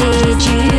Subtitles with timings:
[0.00, 0.69] 结几句。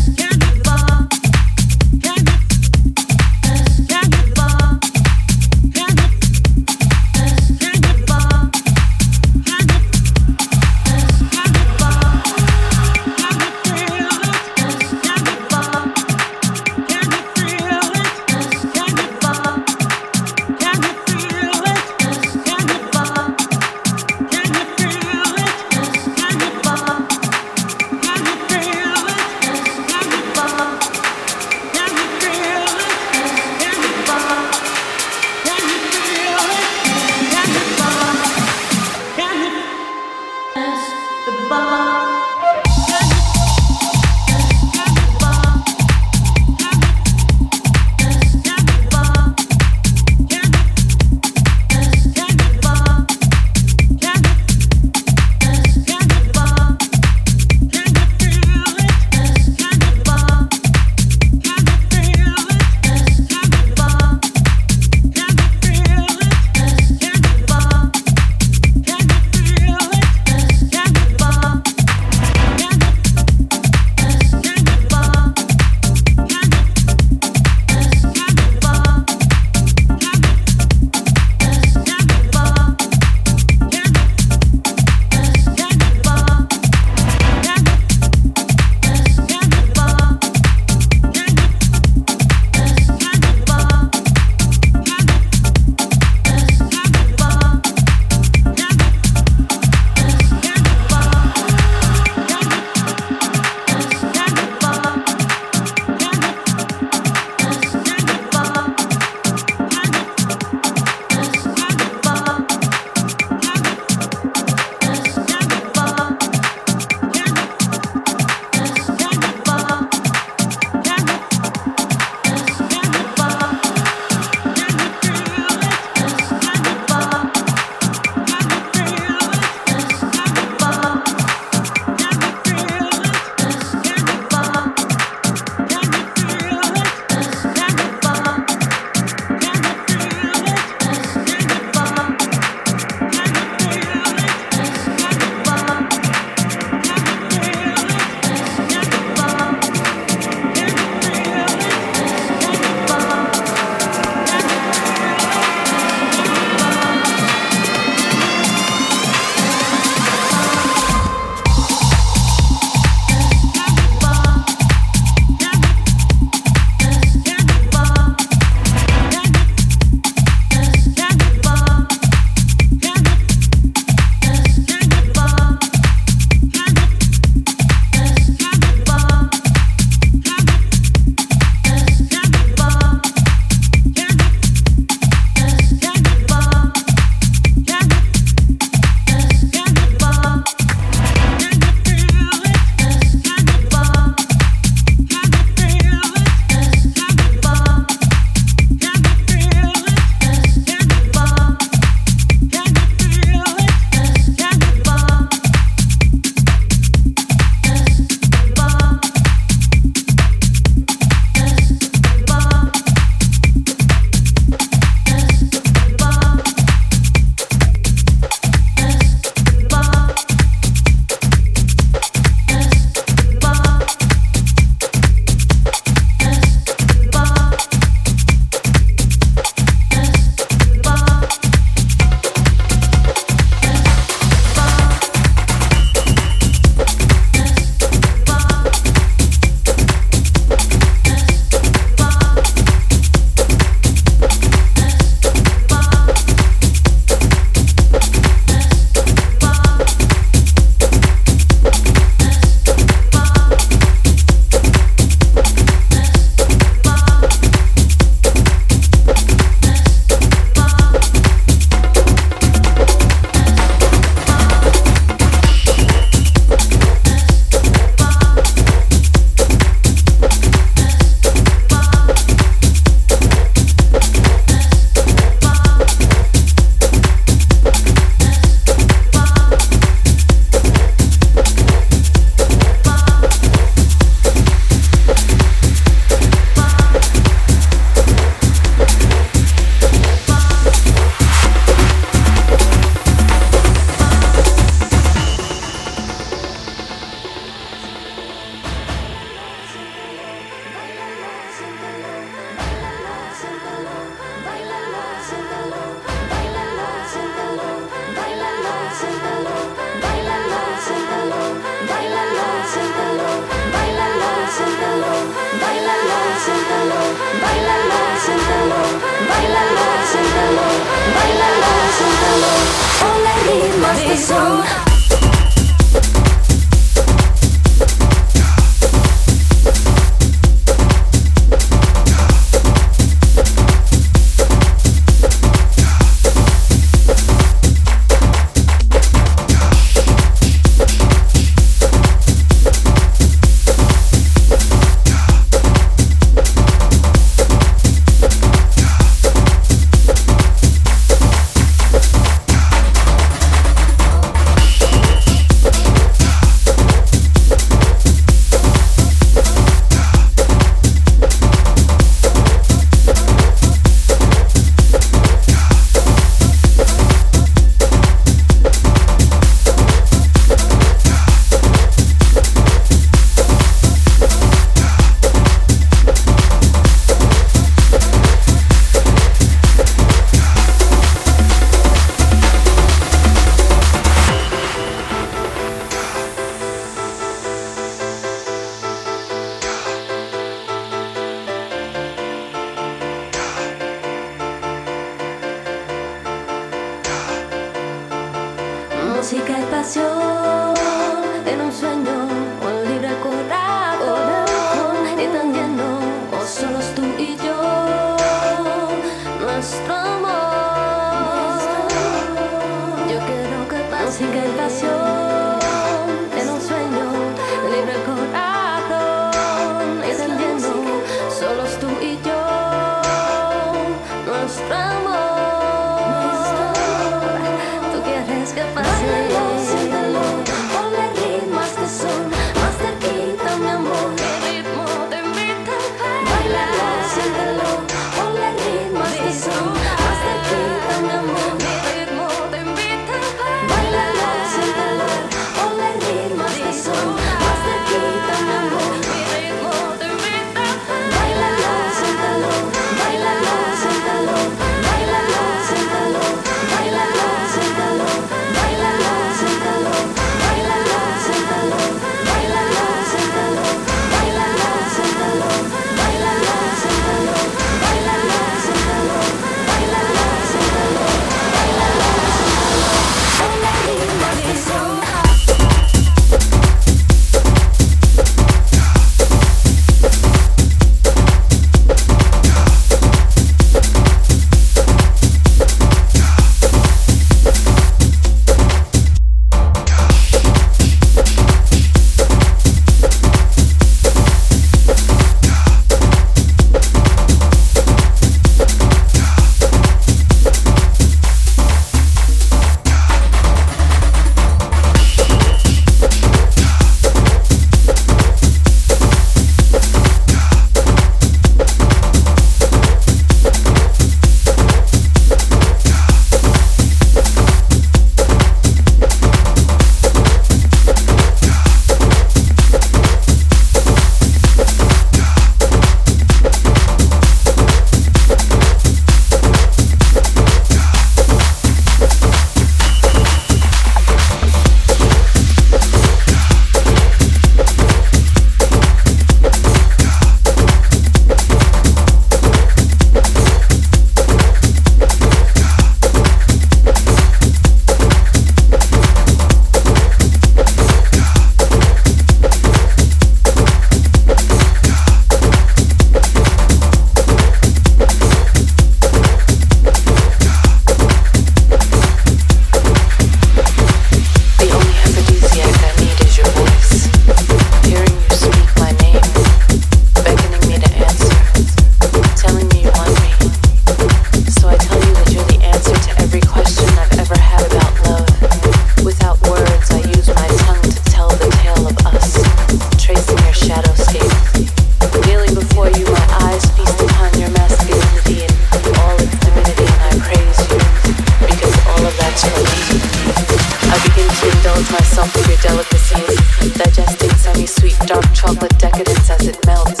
[598.41, 600.00] chocolate decadence as it melts.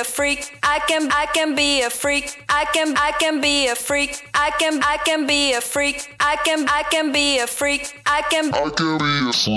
[0.00, 0.56] a freak.
[0.62, 2.42] I can, I can be a freak.
[2.48, 4.26] I can, I can be a freak.
[4.32, 6.16] I can, I can be a freak.
[6.18, 8.00] I can, I can be a freak.
[8.06, 9.52] I can, I can be a freak.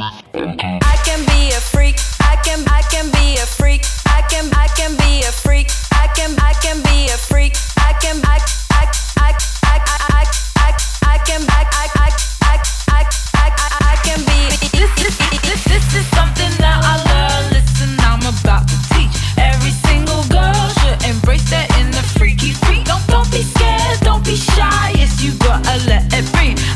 [0.91, 1.95] I can be a freak.
[2.19, 3.83] I can, I can be a freak.
[4.05, 5.67] I can, I can be a freak.
[5.93, 7.53] I can, I can be a freak.
[7.77, 8.39] I can, I,
[8.71, 8.83] I,
[9.23, 9.31] I,
[9.63, 9.77] I,
[10.11, 10.23] I,
[10.57, 10.69] I,
[11.13, 12.09] I can, I, I, I,
[12.41, 12.55] I,
[12.91, 13.01] I,
[13.43, 14.39] I, I, I can be.
[14.75, 15.15] This, this,
[15.47, 17.53] this, this is something that I learned.
[17.55, 18.92] Listen, I'm about to.
[19.37, 22.85] Every single girl should embrace that in the freaky freak.
[22.85, 24.93] Don't, don't be scared, don't be shy.
[24.95, 26.23] Yes, you gotta let it.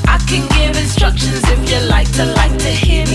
[0.07, 3.06] I can give instructions if you like to like to hear.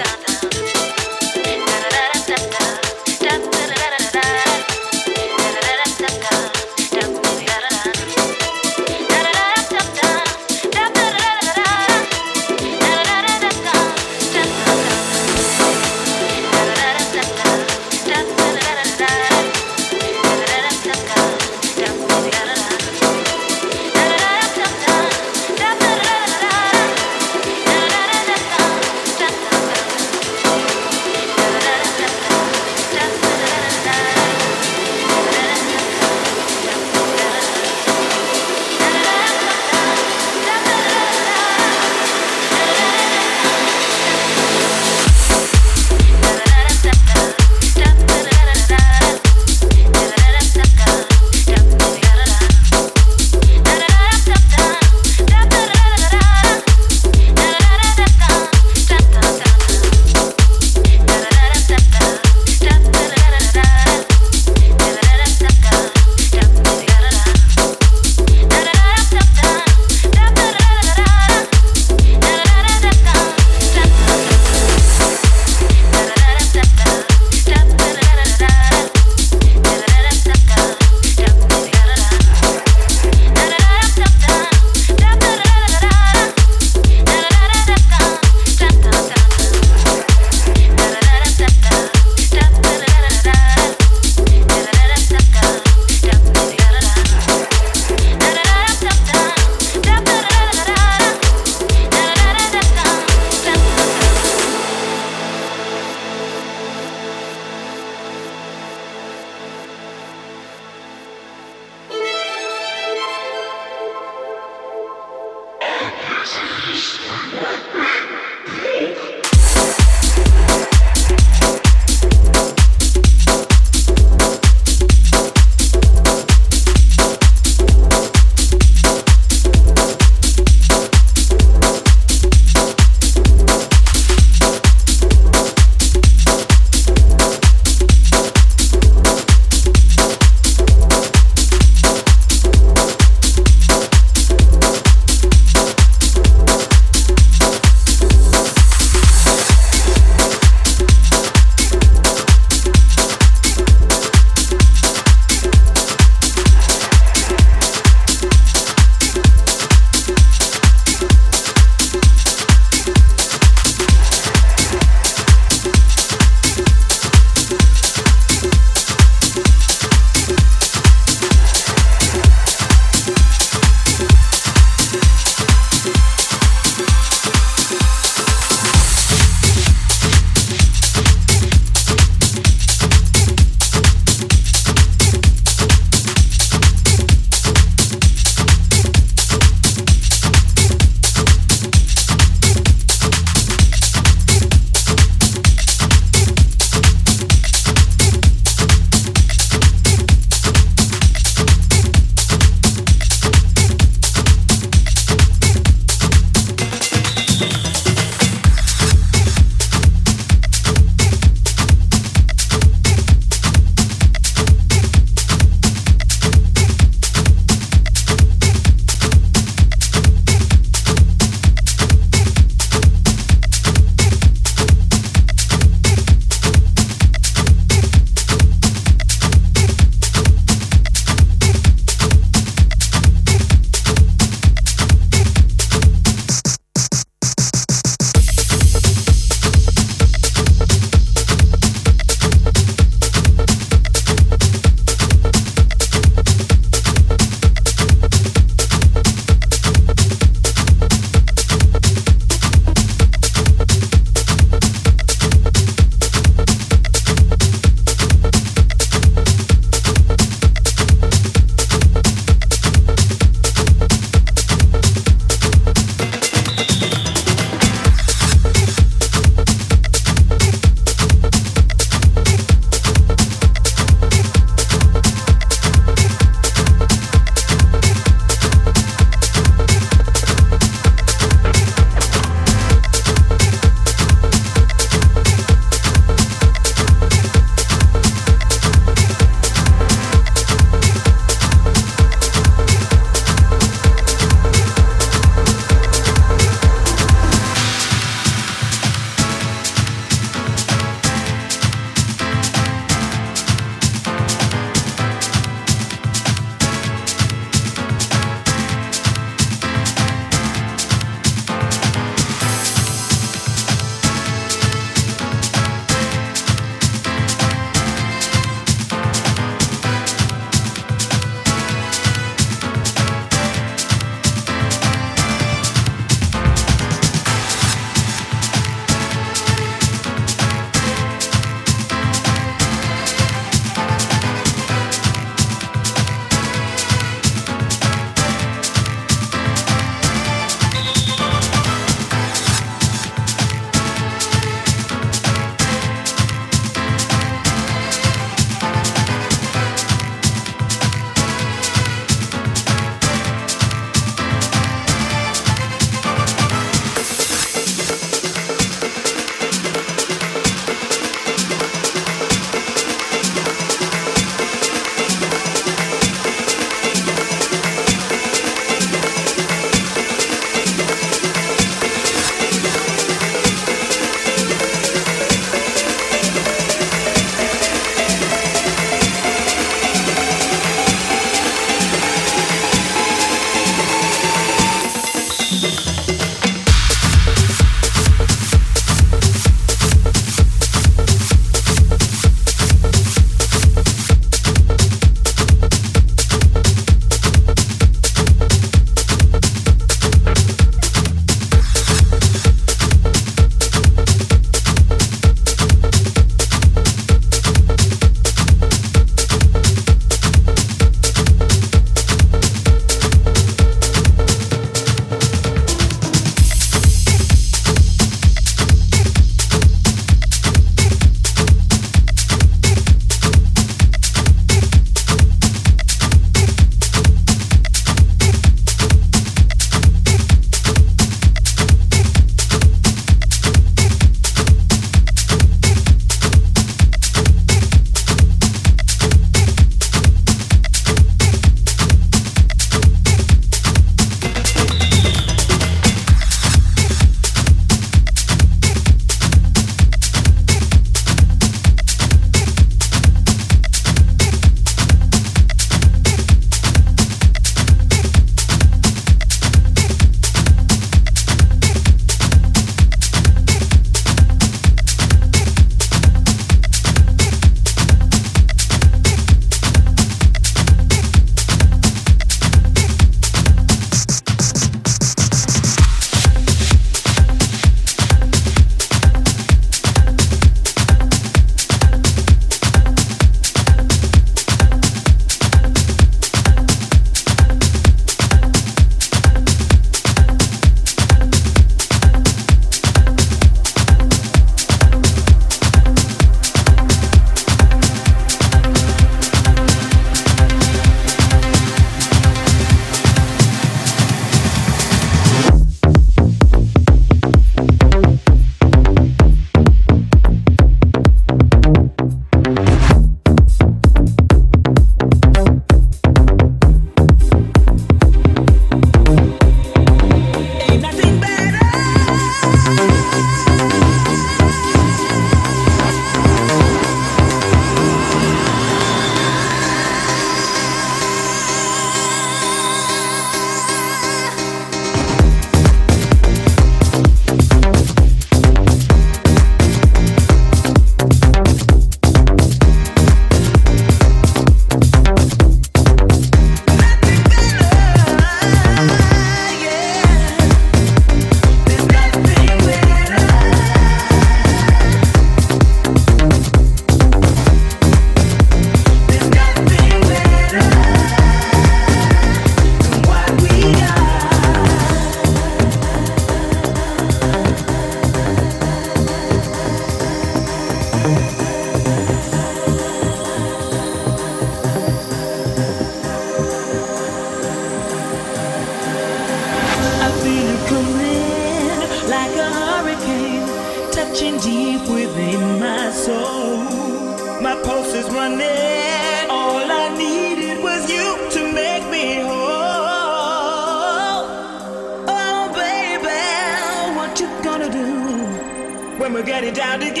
[599.04, 600.00] when we're getting down together.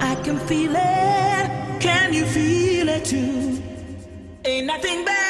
[0.00, 1.80] I can feel it.
[1.80, 3.62] Can you feel it too?
[4.42, 5.25] Ain't nothing better.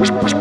[0.00, 0.39] push, push.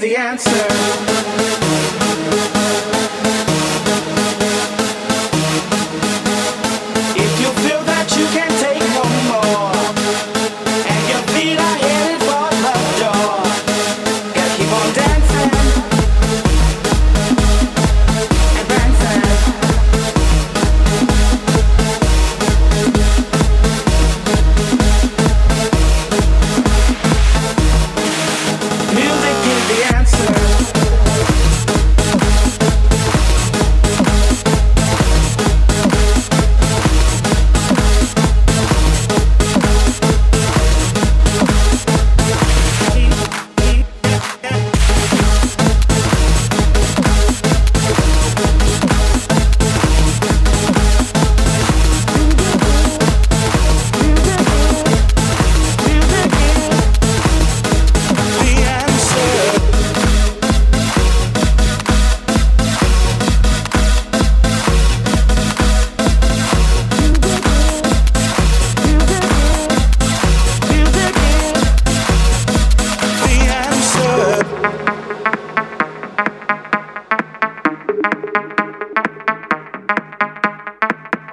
[0.00, 0.77] the answer.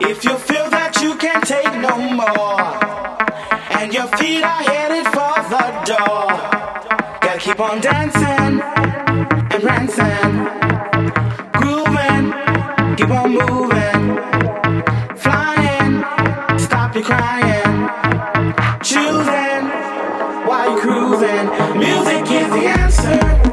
[0.02, 2.60] If you feel that you can't take no more,
[3.80, 6.28] and your feet are headed for the door,
[7.22, 8.60] gotta keep on dancing
[9.54, 10.34] and ransing,
[11.56, 12.26] grooving,
[12.98, 14.18] keep on moving,
[15.16, 16.04] flying,
[16.60, 17.88] stop your crying,
[18.84, 19.64] choosing
[20.46, 21.46] why you cruising.
[21.80, 23.45] Music is the answer.